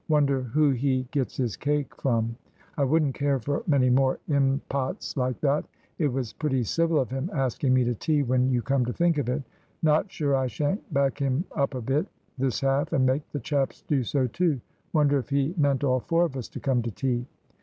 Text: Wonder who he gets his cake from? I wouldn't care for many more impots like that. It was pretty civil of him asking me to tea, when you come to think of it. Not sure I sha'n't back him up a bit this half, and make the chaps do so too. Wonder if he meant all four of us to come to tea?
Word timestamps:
Wonder 0.09 0.41
who 0.41 0.71
he 0.71 1.07
gets 1.11 1.37
his 1.37 1.55
cake 1.55 1.93
from? 2.01 2.35
I 2.75 2.83
wouldn't 2.83 3.13
care 3.13 3.37
for 3.37 3.61
many 3.67 3.91
more 3.91 4.17
impots 4.27 5.15
like 5.15 5.39
that. 5.41 5.63
It 5.99 6.07
was 6.11 6.33
pretty 6.33 6.63
civil 6.63 6.97
of 6.99 7.11
him 7.11 7.29
asking 7.35 7.75
me 7.75 7.83
to 7.83 7.93
tea, 7.93 8.23
when 8.23 8.49
you 8.49 8.63
come 8.63 8.83
to 8.87 8.93
think 8.93 9.19
of 9.19 9.29
it. 9.29 9.43
Not 9.83 10.11
sure 10.11 10.35
I 10.35 10.47
sha'n't 10.47 10.91
back 10.91 11.19
him 11.19 11.45
up 11.51 11.75
a 11.75 11.81
bit 11.83 12.07
this 12.39 12.61
half, 12.61 12.93
and 12.93 13.05
make 13.05 13.29
the 13.29 13.39
chaps 13.39 13.83
do 13.83 14.01
so 14.03 14.25
too. 14.25 14.59
Wonder 14.91 15.19
if 15.19 15.29
he 15.29 15.53
meant 15.55 15.83
all 15.83 15.99
four 15.99 16.23
of 16.25 16.35
us 16.35 16.47
to 16.49 16.59
come 16.59 16.81
to 16.81 16.89
tea? 16.89 17.27